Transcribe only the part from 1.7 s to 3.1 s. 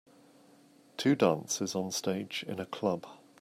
on stage in a club.